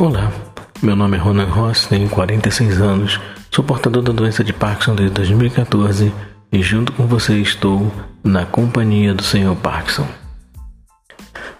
[0.00, 0.32] Olá,
[0.80, 5.12] meu nome é Ronan Ross, tenho 46 anos, sou portador da doença de Parkinson desde
[5.16, 6.14] 2014
[6.52, 10.06] e junto com você estou na companhia do Senhor Parkinson.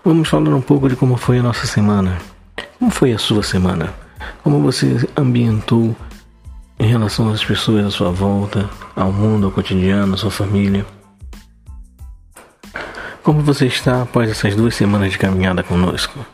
[0.04, 2.16] Vamos falar um pouco de como foi a nossa semana.
[2.78, 3.92] Como foi a sua semana?
[4.44, 5.96] Como você ambientou
[6.78, 10.86] em relação às pessoas à sua volta, ao mundo, ao cotidiano, à sua família?
[13.20, 16.24] Como você está após essas duas semanas de caminhada conosco?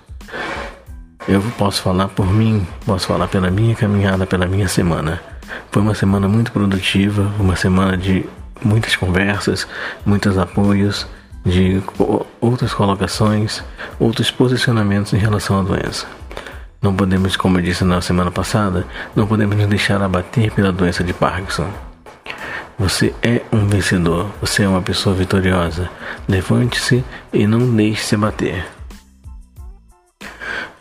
[1.27, 5.23] Eu posso falar por mim, posso falar pela minha caminhada, pela minha semana.
[5.71, 8.27] Foi uma semana muito produtiva, uma semana de
[8.63, 9.67] muitas conversas,
[10.05, 11.07] muitos apoios,
[11.45, 11.83] de
[12.41, 13.63] outras colocações,
[13.99, 16.07] outros posicionamentos em relação à doença.
[16.83, 21.03] Não podemos, como eu disse na semana passada, não podemos nos deixar abater pela doença
[21.03, 21.71] de Parkinson.
[22.79, 25.89] Você é um vencedor, você é uma pessoa vitoriosa.
[26.29, 28.74] Levante-se e não deixe se abater.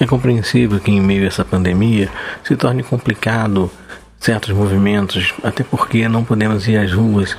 [0.04, 2.10] É compreensível que em meio a essa pandemia
[2.44, 3.72] se torne complicado
[4.20, 7.38] certos movimentos, até porque não podemos ir às ruas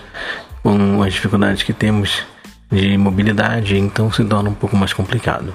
[0.63, 2.23] com as dificuldades que temos
[2.73, 5.53] de mobilidade, então se torna um pouco mais complicado.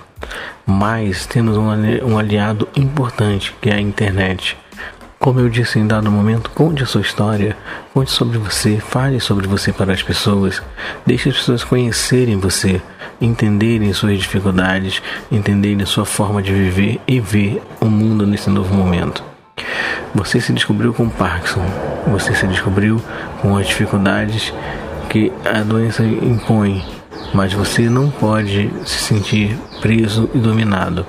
[0.68, 4.56] Mas temos um aliado importante que é a internet.
[5.20, 7.58] Como eu disse em dado momento, conte a sua história,
[7.94, 10.64] conte sobre você, fale sobre você para as pessoas,
[11.06, 12.82] deixe as pessoas conhecerem você,
[13.20, 19.22] entenderem suas dificuldades, entenderem sua forma de viver e ver o mundo nesse novo momento.
[20.16, 21.66] Você se descobriu com Parkinson,
[22.08, 23.02] você se descobriu
[23.42, 24.54] com as dificuldades
[25.10, 26.82] que a doença impõe,
[27.34, 31.06] mas você não pode se sentir preso e dominado.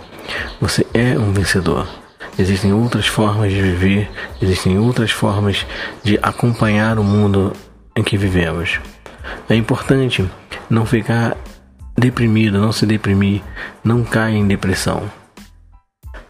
[0.61, 2.09] Você é um vencedor.
[2.41, 4.10] Existem outras formas de viver,
[4.41, 5.66] existem outras formas
[6.02, 7.52] de acompanhar o mundo
[7.94, 8.80] em que vivemos.
[9.46, 10.27] É importante
[10.70, 11.36] não ficar
[11.98, 13.42] deprimido, não se deprimir,
[13.84, 15.02] não cair em depressão.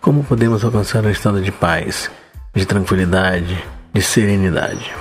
[0.00, 2.10] Como podemos alcançar um estado de paz,
[2.56, 3.56] de tranquilidade,
[3.94, 4.92] de serenidade?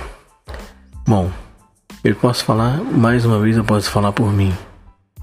[1.08, 1.28] Bom,
[2.04, 4.56] eu posso falar, mais uma vez eu posso falar por mim.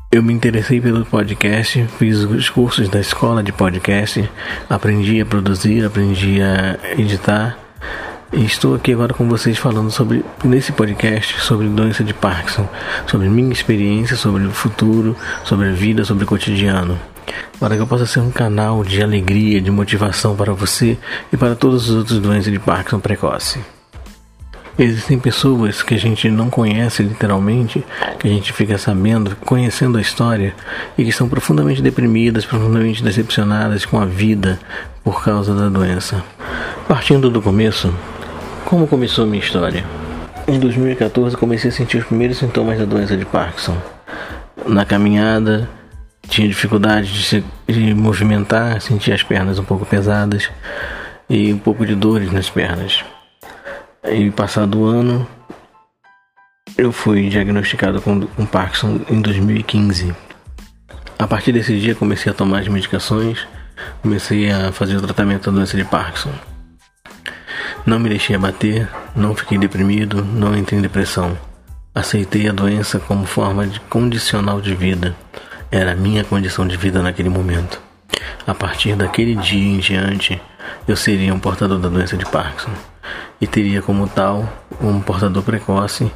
[0.10, 4.30] Eu me interessei pelo podcast, fiz os cursos da escola de podcast,
[4.70, 7.60] aprendi a produzir, aprendi a editar
[8.32, 12.70] e estou aqui agora com vocês falando sobre nesse podcast sobre doença de Parkinson,
[13.06, 15.14] sobre minha experiência, sobre o futuro,
[15.44, 16.98] sobre a vida, sobre o cotidiano
[17.60, 20.98] para que eu possa ser um canal de alegria, de motivação para você
[21.34, 23.60] e para todos os outros doentes de Parkinson precoce.
[24.80, 27.84] Existem pessoas que a gente não conhece literalmente,
[28.20, 30.54] que a gente fica sabendo, conhecendo a história
[30.96, 34.60] e que estão profundamente deprimidas, profundamente decepcionadas com a vida
[35.04, 36.24] por causa da doença.
[36.88, 37.92] Partindo do começo,
[38.66, 39.84] como começou minha história?
[40.48, 43.76] Em 2014 comecei a sentir os primeiros sintomas da doença de Parkinson.
[44.68, 45.68] Na caminhada,
[46.30, 50.52] tinha dificuldade de se de movimentar, sentia as pernas um pouco pesadas
[51.28, 53.04] e um pouco de dores nas pernas.
[54.10, 55.28] E passado o ano,
[56.78, 60.16] eu fui diagnosticado com, com Parkinson em 2015.
[61.20, 63.46] A partir desse dia comecei a tomar as medicações,
[64.02, 66.32] comecei a fazer o tratamento da doença de Parkinson.
[67.86, 71.38] Não me deixei abater, não fiquei deprimido, não entrei em depressão.
[71.94, 75.16] Aceitei a doença como forma de condicional de vida
[75.70, 77.82] era a minha condição de vida naquele momento.
[78.46, 80.42] A partir daquele dia em diante,
[80.88, 82.72] eu seria um portador da doença de Parkinson
[83.40, 84.48] e teria como tal,
[84.82, 86.12] um portador precoce,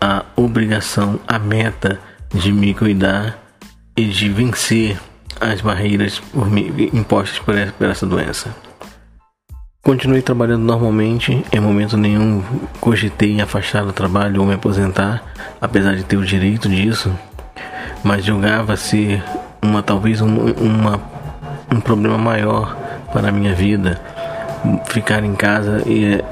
[0.00, 1.98] a obrigação, a meta
[2.32, 3.38] de me cuidar
[3.96, 4.98] e de vencer
[5.40, 6.22] as barreiras
[6.92, 8.54] impostas por essa doença.
[9.82, 12.42] Continuei trabalhando normalmente, em momento nenhum
[12.80, 15.22] cogitei em afastar do trabalho ou me aposentar,
[15.60, 17.10] apesar de ter o direito disso
[18.02, 19.22] mas julgava ser
[19.62, 21.00] uma talvez um, uma,
[21.72, 22.76] um problema maior
[23.12, 24.00] para a minha vida
[24.86, 26.24] ficar em casa e é,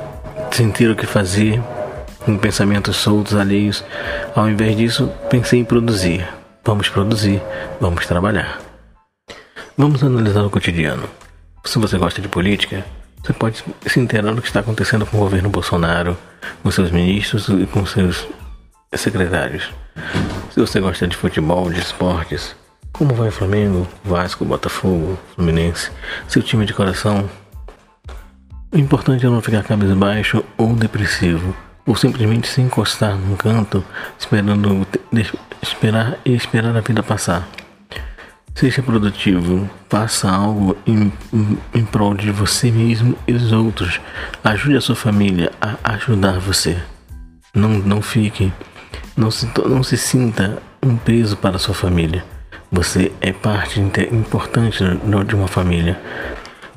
[0.50, 1.62] sentir o que fazer
[2.25, 3.84] com pensamentos soltos alheios.
[4.34, 6.27] Ao invés disso pensei em produzir.
[6.65, 7.41] Vamos produzir
[7.80, 8.60] vamos trabalhar.
[9.77, 11.09] Vamos analisar o cotidiano.
[11.65, 12.84] Se você gosta de política
[13.22, 16.16] você pode se inteirar do que está acontecendo com o governo Bolsonaro
[16.63, 18.27] com seus ministros e com seus
[18.95, 19.71] secretários.
[20.51, 22.57] Se você gosta de futebol, de esportes,
[22.92, 25.91] como vai Flamengo, Vasco, Botafogo, Fluminense,
[26.27, 27.28] seu time de coração?
[28.70, 31.56] O importante é não ficar cabisbaixo ou depressivo,
[31.86, 33.82] ou simplesmente se encostar num canto
[34.18, 34.86] esperando
[35.62, 37.48] esperar e esperar a vida passar.
[38.54, 44.00] Seja produtivo, faça algo em, em, em prol de você mesmo e dos outros.
[44.44, 46.76] Ajude a sua família a ajudar você.
[47.54, 48.53] Não, não fique
[49.16, 52.24] não se, não se sinta um peso para a sua família.
[52.71, 54.84] Você é parte importante
[55.26, 55.98] de uma família.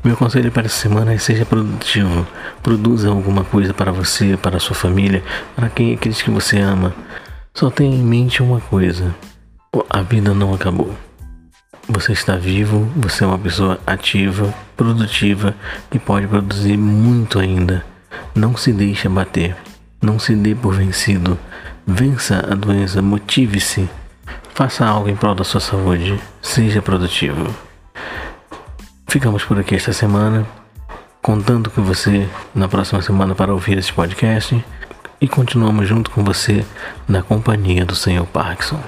[0.03, 2.25] Meu conselho para essa semana é seja produtivo.
[2.63, 5.23] Produza alguma coisa para você, para sua família,
[5.55, 6.91] para quem aqueles que você ama.
[7.53, 9.13] Só tenha em mente uma coisa:
[9.87, 10.95] a vida não acabou.
[11.87, 15.53] Você está vivo, você é uma pessoa ativa, produtiva
[15.91, 17.85] e pode produzir muito ainda.
[18.33, 19.55] Não se deixe abater.
[20.01, 21.37] Não se dê por vencido.
[21.85, 23.87] Vença a doença, motive-se.
[24.55, 26.19] Faça algo em prol da sua saúde.
[26.41, 27.53] Seja produtivo.
[29.11, 30.47] Ficamos por aqui esta semana,
[31.21, 34.63] contando com você na próxima semana para ouvir esse podcast
[35.19, 36.65] e continuamos junto com você
[37.09, 38.79] na companhia do Senhor Parkinson.